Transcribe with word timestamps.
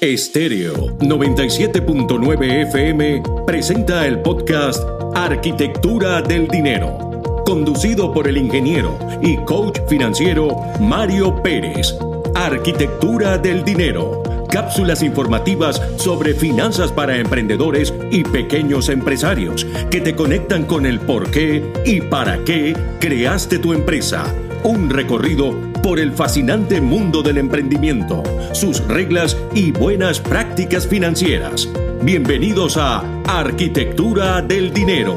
Estéreo 0.00 0.96
97.9 1.00 2.68
FM 2.68 3.20
presenta 3.44 4.06
el 4.06 4.20
podcast 4.20 4.80
Arquitectura 5.16 6.22
del 6.22 6.46
Dinero, 6.46 7.42
conducido 7.44 8.14
por 8.14 8.28
el 8.28 8.36
ingeniero 8.36 8.96
y 9.20 9.38
coach 9.38 9.80
financiero 9.88 10.56
Mario 10.78 11.42
Pérez. 11.42 11.96
Arquitectura 12.36 13.38
del 13.38 13.64
Dinero, 13.64 14.22
cápsulas 14.48 15.02
informativas 15.02 15.82
sobre 15.96 16.32
finanzas 16.32 16.92
para 16.92 17.16
emprendedores 17.16 17.92
y 18.12 18.22
pequeños 18.22 18.90
empresarios 18.90 19.66
que 19.90 20.00
te 20.00 20.14
conectan 20.14 20.64
con 20.64 20.86
el 20.86 21.00
por 21.00 21.28
qué 21.32 21.72
y 21.84 22.02
para 22.02 22.44
qué 22.44 22.76
creaste 23.00 23.58
tu 23.58 23.72
empresa. 23.72 24.32
Un 24.62 24.90
recorrido 24.90 25.56
por 25.88 25.98
el 25.98 26.12
fascinante 26.12 26.82
mundo 26.82 27.22
del 27.22 27.38
emprendimiento, 27.38 28.22
sus 28.52 28.86
reglas 28.88 29.38
y 29.54 29.72
buenas 29.72 30.20
prácticas 30.20 30.86
financieras. 30.86 31.66
Bienvenidos 32.02 32.76
a 32.76 33.22
Arquitectura 33.26 34.42
del 34.42 34.74
Dinero. 34.74 35.16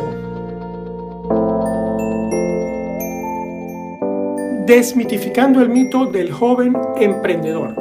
Desmitificando 4.65 5.59
el 5.59 5.67
mito 5.67 6.05
del 6.05 6.31
joven 6.31 6.73
emprendedor. 6.95 7.75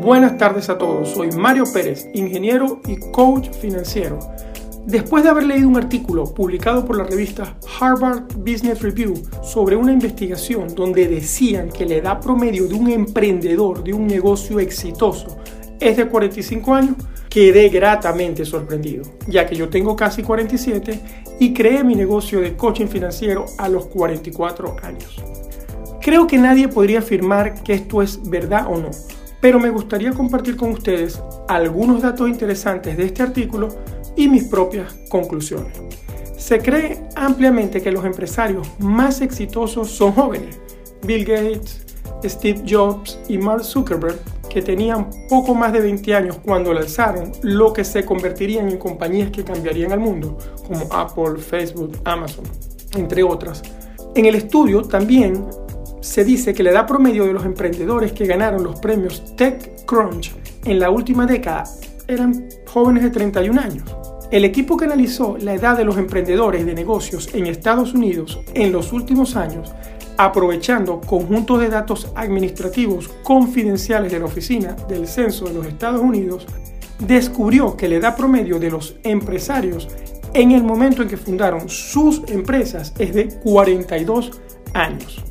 Buenas 0.00 0.38
tardes 0.38 0.70
a 0.70 0.78
todos, 0.78 1.08
soy 1.08 1.32
Mario 1.32 1.64
Pérez, 1.72 2.08
ingeniero 2.14 2.80
y 2.86 2.98
coach 3.10 3.50
financiero. 3.50 4.20
Después 4.88 5.22
de 5.22 5.28
haber 5.28 5.44
leído 5.44 5.68
un 5.68 5.76
artículo 5.76 6.32
publicado 6.32 6.82
por 6.82 6.96
la 6.96 7.04
revista 7.04 7.58
Harvard 7.78 8.22
Business 8.36 8.80
Review 8.80 9.22
sobre 9.42 9.76
una 9.76 9.92
investigación 9.92 10.74
donde 10.74 11.06
decían 11.06 11.68
que 11.68 11.84
la 11.84 11.96
edad 11.96 12.20
promedio 12.20 12.66
de 12.66 12.72
un 12.72 12.88
emprendedor 12.90 13.84
de 13.84 13.92
un 13.92 14.06
negocio 14.06 14.58
exitoso 14.58 15.36
es 15.78 15.98
de 15.98 16.08
45 16.08 16.74
años, 16.74 16.96
quedé 17.28 17.68
gratamente 17.68 18.46
sorprendido, 18.46 19.02
ya 19.26 19.44
que 19.44 19.56
yo 19.56 19.68
tengo 19.68 19.94
casi 19.94 20.22
47 20.22 21.00
y 21.38 21.52
creé 21.52 21.84
mi 21.84 21.94
negocio 21.94 22.40
de 22.40 22.56
coaching 22.56 22.86
financiero 22.86 23.44
a 23.58 23.68
los 23.68 23.88
44 23.88 24.76
años. 24.82 25.22
Creo 26.00 26.26
que 26.26 26.38
nadie 26.38 26.66
podría 26.66 27.00
afirmar 27.00 27.62
que 27.62 27.74
esto 27.74 28.00
es 28.00 28.26
verdad 28.30 28.66
o 28.66 28.78
no, 28.78 28.90
pero 29.42 29.60
me 29.60 29.68
gustaría 29.68 30.12
compartir 30.12 30.56
con 30.56 30.70
ustedes 30.70 31.22
algunos 31.46 32.00
datos 32.00 32.26
interesantes 32.26 32.96
de 32.96 33.04
este 33.04 33.22
artículo 33.22 33.68
y 34.18 34.28
mis 34.28 34.44
propias 34.44 34.94
conclusiones. 35.08 35.80
Se 36.36 36.58
cree 36.58 36.98
ampliamente 37.14 37.80
que 37.80 37.92
los 37.92 38.04
empresarios 38.04 38.68
más 38.80 39.20
exitosos 39.20 39.90
son 39.90 40.12
jóvenes. 40.12 40.58
Bill 41.06 41.24
Gates, 41.24 41.86
Steve 42.24 42.62
Jobs 42.68 43.18
y 43.28 43.38
Mark 43.38 43.62
Zuckerberg, 43.62 44.18
que 44.50 44.60
tenían 44.60 45.08
poco 45.28 45.54
más 45.54 45.72
de 45.72 45.80
20 45.80 46.14
años 46.16 46.38
cuando 46.44 46.74
lanzaron 46.74 47.30
lo 47.42 47.72
que 47.72 47.84
se 47.84 48.04
convertirían 48.04 48.68
en 48.68 48.78
compañías 48.78 49.30
que 49.30 49.44
cambiarían 49.44 49.92
al 49.92 50.00
mundo, 50.00 50.36
como 50.66 50.92
Apple, 50.92 51.40
Facebook, 51.40 51.96
Amazon, 52.04 52.44
entre 52.96 53.22
otras. 53.22 53.62
En 54.16 54.26
el 54.26 54.34
estudio 54.34 54.82
también 54.82 55.46
se 56.00 56.24
dice 56.24 56.54
que 56.54 56.64
la 56.64 56.70
edad 56.70 56.86
promedio 56.88 57.24
de 57.24 57.34
los 57.34 57.44
emprendedores 57.44 58.12
que 58.12 58.26
ganaron 58.26 58.64
los 58.64 58.80
premios 58.80 59.36
TechCrunch 59.36 60.34
en 60.64 60.80
la 60.80 60.90
última 60.90 61.24
década 61.24 61.64
eran 62.08 62.48
jóvenes 62.66 63.04
de 63.04 63.10
31 63.10 63.60
años. 63.60 64.07
El 64.30 64.44
equipo 64.44 64.76
que 64.76 64.84
analizó 64.84 65.38
la 65.38 65.54
edad 65.54 65.78
de 65.78 65.86
los 65.86 65.96
emprendedores 65.96 66.66
de 66.66 66.74
negocios 66.74 67.30
en 67.32 67.46
Estados 67.46 67.94
Unidos 67.94 68.40
en 68.52 68.72
los 68.72 68.92
últimos 68.92 69.36
años, 69.36 69.72
aprovechando 70.18 71.00
conjuntos 71.00 71.60
de 71.60 71.70
datos 71.70 72.12
administrativos 72.14 73.08
confidenciales 73.22 74.12
de 74.12 74.18
la 74.18 74.26
Oficina 74.26 74.76
del 74.86 75.06
Censo 75.06 75.46
de 75.46 75.54
los 75.54 75.66
Estados 75.66 76.02
Unidos, 76.02 76.46
descubrió 76.98 77.74
que 77.74 77.88
la 77.88 77.94
edad 77.94 78.16
promedio 78.16 78.58
de 78.58 78.70
los 78.70 78.96
empresarios 79.02 79.88
en 80.34 80.50
el 80.50 80.62
momento 80.62 81.00
en 81.00 81.08
que 81.08 81.16
fundaron 81.16 81.70
sus 81.70 82.22
empresas 82.28 82.92
es 82.98 83.14
de 83.14 83.28
42 83.28 84.32
años. 84.74 85.24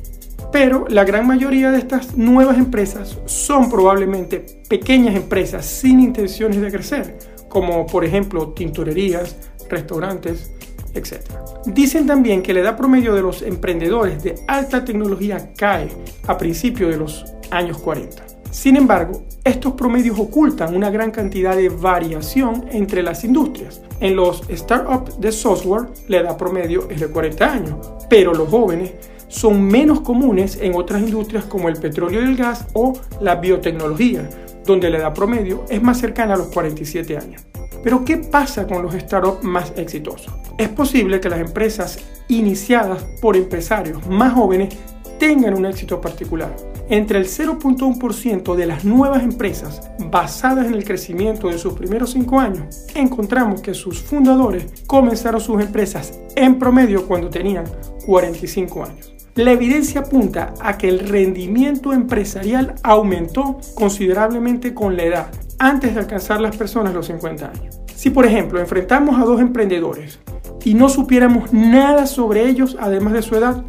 Pero 0.50 0.86
la 0.88 1.04
gran 1.04 1.24
mayoría 1.24 1.70
de 1.70 1.78
estas 1.78 2.16
nuevas 2.16 2.58
empresas 2.58 3.16
son 3.26 3.70
probablemente 3.70 4.44
pequeñas 4.68 5.14
empresas 5.14 5.66
sin 5.66 6.00
intenciones 6.00 6.60
de 6.60 6.72
crecer, 6.72 7.37
como 7.48 7.86
por 7.86 8.04
ejemplo 8.04 8.48
tintorerías, 8.48 9.36
restaurantes, 9.68 10.52
etc. 10.94 11.20
Dicen 11.66 12.06
también 12.06 12.42
que 12.42 12.52
la 12.52 12.60
edad 12.60 12.76
promedio 12.76 13.14
de 13.14 13.22
los 13.22 13.42
emprendedores 13.42 14.22
de 14.22 14.36
alta 14.46 14.84
tecnología 14.84 15.52
cae 15.56 15.88
a 16.26 16.36
principios 16.36 16.90
de 16.90 16.96
los 16.96 17.24
años 17.50 17.78
40. 17.78 18.24
Sin 18.50 18.76
embargo, 18.76 19.22
estos 19.44 19.74
promedios 19.74 20.18
ocultan 20.18 20.74
una 20.74 20.90
gran 20.90 21.10
cantidad 21.10 21.54
de 21.54 21.68
variación 21.68 22.64
entre 22.70 23.02
las 23.02 23.22
industrias. 23.24 23.82
En 24.00 24.16
los 24.16 24.42
startups 24.50 25.20
de 25.20 25.32
software, 25.32 25.88
la 26.08 26.18
edad 26.18 26.36
promedio 26.38 26.88
es 26.90 27.00
de 27.00 27.08
40 27.08 27.52
años, 27.52 27.92
pero 28.08 28.32
los 28.32 28.48
jóvenes 28.48 28.92
son 29.28 29.62
menos 29.62 30.00
comunes 30.00 30.58
en 30.60 30.74
otras 30.74 31.02
industrias 31.02 31.44
como 31.44 31.68
el 31.68 31.76
petróleo 31.76 32.22
y 32.22 32.24
el 32.24 32.36
gas 32.36 32.66
o 32.72 32.94
la 33.20 33.36
biotecnología, 33.36 34.28
donde 34.68 34.90
la 34.90 34.98
edad 34.98 35.14
promedio 35.14 35.64
es 35.70 35.82
más 35.82 35.98
cercana 35.98 36.34
a 36.34 36.36
los 36.36 36.48
47 36.48 37.16
años. 37.16 37.42
Pero 37.82 38.04
¿qué 38.04 38.18
pasa 38.18 38.66
con 38.66 38.82
los 38.82 38.92
startups 38.92 39.42
más 39.42 39.72
exitosos? 39.76 40.32
Es 40.58 40.68
posible 40.68 41.20
que 41.20 41.30
las 41.30 41.40
empresas 41.40 41.98
iniciadas 42.28 43.02
por 43.22 43.36
empresarios 43.36 44.06
más 44.08 44.34
jóvenes 44.34 44.76
tengan 45.18 45.54
un 45.54 45.64
éxito 45.64 46.00
particular. 46.00 46.54
Entre 46.90 47.18
el 47.18 47.26
0.1% 47.26 48.54
de 48.54 48.66
las 48.66 48.84
nuevas 48.84 49.22
empresas 49.22 49.90
basadas 50.10 50.66
en 50.66 50.74
el 50.74 50.84
crecimiento 50.84 51.48
de 51.48 51.58
sus 51.58 51.72
primeros 51.72 52.10
5 52.10 52.38
años, 52.38 52.86
encontramos 52.94 53.62
que 53.62 53.72
sus 53.74 54.00
fundadores 54.00 54.66
comenzaron 54.86 55.40
sus 55.40 55.62
empresas 55.62 56.20
en 56.36 56.58
promedio 56.58 57.06
cuando 57.06 57.30
tenían 57.30 57.64
45 58.04 58.84
años. 58.84 59.17
La 59.38 59.52
evidencia 59.52 60.00
apunta 60.00 60.52
a 60.60 60.76
que 60.76 60.88
el 60.88 60.98
rendimiento 60.98 61.92
empresarial 61.92 62.74
aumentó 62.82 63.60
considerablemente 63.76 64.74
con 64.74 64.96
la 64.96 65.04
edad, 65.04 65.26
antes 65.60 65.94
de 65.94 66.00
alcanzar 66.00 66.40
las 66.40 66.56
personas 66.56 66.92
los 66.92 67.06
50 67.06 67.48
años. 67.48 67.80
Si 67.94 68.10
por 68.10 68.26
ejemplo 68.26 68.58
enfrentamos 68.58 69.16
a 69.16 69.24
dos 69.24 69.40
emprendedores 69.40 70.18
y 70.64 70.74
no 70.74 70.88
supiéramos 70.88 71.52
nada 71.52 72.06
sobre 72.06 72.48
ellos 72.48 72.76
además 72.80 73.12
de 73.12 73.22
su 73.22 73.36
edad, 73.36 73.64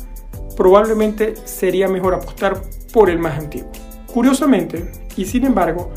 probablemente 0.57 1.35
sería 1.45 1.87
mejor 1.87 2.15
apostar 2.15 2.59
por 2.91 3.11
el 3.11 3.19
más 3.19 3.37
antiguo. 3.37 3.69
Curiosamente, 4.11 4.91
y 5.17 5.25
sin 5.25 5.45
embargo, 5.45 5.91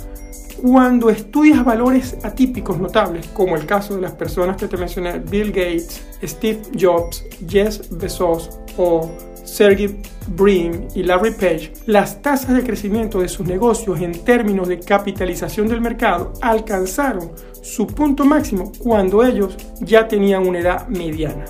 cuando 0.60 1.08
estudias 1.08 1.64
valores 1.64 2.18
atípicos 2.22 2.78
notables, 2.78 3.26
como 3.28 3.56
el 3.56 3.64
caso 3.64 3.94
de 3.94 4.02
las 4.02 4.12
personas 4.12 4.58
que 4.58 4.68
te 4.68 4.76
mencioné, 4.76 5.18
Bill 5.18 5.50
Gates, 5.50 6.02
Steve 6.22 6.60
Jobs, 6.78 7.24
Jeff 7.48 7.88
Bezos 7.90 8.60
o 8.76 9.10
Sergey 9.44 10.00
Brin 10.28 10.88
y 10.94 11.02
Larry 11.02 11.32
Page, 11.32 11.72
las 11.86 12.22
tasas 12.22 12.54
de 12.54 12.62
crecimiento 12.62 13.20
de 13.20 13.28
sus 13.28 13.46
negocios 13.46 14.00
en 14.00 14.12
términos 14.24 14.68
de 14.68 14.80
capitalización 14.80 15.68
del 15.68 15.80
mercado 15.80 16.32
alcanzaron 16.40 17.32
su 17.60 17.86
punto 17.86 18.24
máximo 18.24 18.72
cuando 18.78 19.24
ellos 19.24 19.56
ya 19.80 20.08
tenían 20.08 20.46
una 20.46 20.60
edad 20.60 20.88
mediana. 20.88 21.44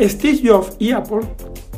Steve 0.00 0.40
Jobs 0.42 0.76
y 0.78 0.92
Apple 0.92 1.20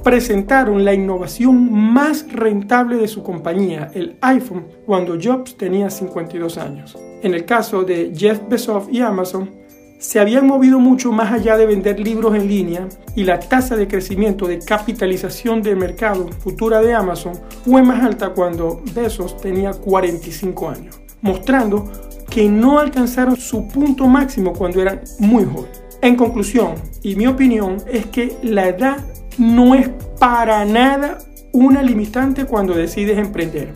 presentaron 0.03 0.85
la 0.85 0.95
innovación 0.95 1.73
más 1.73 2.31
rentable 2.33 2.97
de 2.97 3.09
su 3.09 3.23
compañía, 3.23 3.91
el 3.95 4.17
iPhone, 4.21 4.67
cuando 4.85 5.17
Jobs 5.21 5.57
tenía 5.57 5.91
52 5.91 6.59
años. 6.59 6.99
En 7.23 7.35
el 7.35 7.45
caso 7.45 7.85
de 7.85 8.13
Jeff 8.15 8.41
Bezos 8.49 8.89
y 8.91 9.01
Amazon, 9.01 9.62
se 10.03 10.19
habían 10.19 10.49
movido 10.49 10.81
mucho 10.81 11.13
más 11.13 11.33
allá 11.33 11.57
de 11.57 11.65
vender 11.65 12.01
libros 12.01 12.35
en 12.35 12.49
línea 12.49 12.89
y 13.15 13.23
la 13.23 13.39
tasa 13.39 13.77
de 13.77 13.87
crecimiento 13.87 14.49
de 14.49 14.59
capitalización 14.59 15.63
de 15.63 15.77
mercado 15.77 16.29
futura 16.41 16.83
de 16.83 16.93
Amazon 16.93 17.35
fue 17.65 17.83
más 17.85 18.03
alta 18.03 18.31
cuando 18.31 18.83
Bezos 18.93 19.41
tenía 19.41 19.71
45 19.71 20.69
años, 20.69 21.01
mostrando 21.21 21.89
que 22.29 22.49
no 22.49 22.81
alcanzaron 22.81 23.37
su 23.37 23.69
punto 23.69 24.09
máximo 24.09 24.53
cuando 24.53 24.83
eran 24.83 25.03
muy 25.21 25.45
jóvenes. 25.45 25.85
En 26.01 26.17
conclusión, 26.17 26.75
y 27.03 27.15
mi 27.15 27.29
opinión 27.29 27.77
es 27.87 28.07
que 28.07 28.37
la 28.43 28.69
edad 28.69 29.07
no 29.39 29.77
es 29.77 29.89
para 30.19 30.65
nada 30.65 31.19
una 31.53 31.81
limitante 31.81 32.45
cuando 32.45 32.75
decides 32.75 33.19
emprender. 33.19 33.73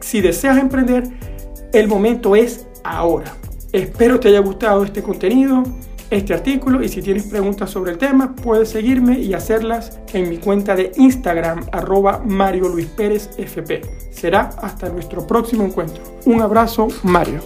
Si 0.00 0.20
deseas 0.20 0.58
emprender, 0.58 1.04
el 1.72 1.86
momento 1.86 2.34
es 2.34 2.66
ahora. 2.82 3.32
Espero 3.72 4.18
te 4.18 4.28
haya 4.28 4.40
gustado 4.40 4.82
este 4.82 5.02
contenido, 5.02 5.62
este 6.10 6.32
artículo 6.32 6.82
y 6.82 6.88
si 6.88 7.02
tienes 7.02 7.24
preguntas 7.24 7.70
sobre 7.70 7.92
el 7.92 7.98
tema 7.98 8.34
puedes 8.34 8.70
seguirme 8.70 9.18
y 9.20 9.34
hacerlas 9.34 10.00
en 10.14 10.30
mi 10.30 10.38
cuenta 10.38 10.74
de 10.74 10.92
Instagram 10.96 11.66
arroba 11.70 12.22
Mario 12.24 12.68
Luis 12.68 12.86
Pérez 12.86 13.28
FP. 13.36 13.82
Será 14.10 14.50
hasta 14.62 14.88
nuestro 14.88 15.26
próximo 15.26 15.64
encuentro. 15.64 16.02
Un 16.24 16.40
abrazo, 16.40 16.88
Mario. 17.02 17.40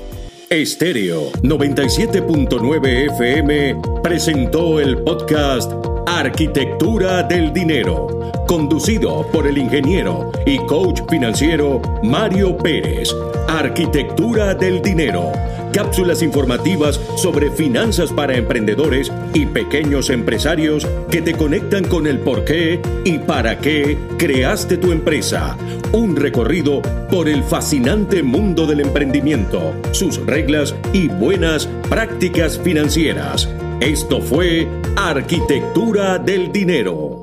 Estéreo 0.48 1.32
97.9 1.42 3.12
FM 3.14 3.80
presentó 4.02 4.78
el 4.78 4.98
podcast 4.98 5.72
Arquitectura 6.06 7.22
del 7.22 7.52
Dinero, 7.52 8.20
conducido 8.46 9.26
por 9.32 9.46
el 9.46 9.58
ingeniero 9.58 10.30
y 10.46 10.58
coach 10.66 11.00
financiero 11.08 11.80
Mario 12.02 12.56
Pérez. 12.56 13.14
Arquitectura 13.48 14.54
del 14.54 14.80
Dinero 14.82 15.32
cápsulas 15.72 16.22
informativas 16.22 17.00
sobre 17.16 17.50
finanzas 17.50 18.12
para 18.12 18.36
emprendedores 18.36 19.10
y 19.34 19.46
pequeños 19.46 20.10
empresarios 20.10 20.86
que 21.10 21.22
te 21.22 21.32
conectan 21.32 21.84
con 21.84 22.06
el 22.06 22.20
por 22.20 22.44
qué 22.44 22.80
y 23.04 23.18
para 23.18 23.58
qué 23.58 23.98
creaste 24.18 24.76
tu 24.76 24.92
empresa. 24.92 25.56
Un 25.92 26.16
recorrido 26.16 26.82
por 27.10 27.28
el 27.28 27.42
fascinante 27.42 28.22
mundo 28.22 28.66
del 28.66 28.80
emprendimiento, 28.80 29.74
sus 29.92 30.24
reglas 30.24 30.74
y 30.92 31.08
buenas 31.08 31.66
prácticas 31.88 32.58
financieras. 32.58 33.48
Esto 33.80 34.20
fue 34.20 34.68
Arquitectura 34.96 36.18
del 36.18 36.52
Dinero. 36.52 37.21